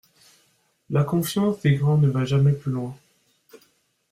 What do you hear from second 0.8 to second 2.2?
La confiance des grands ne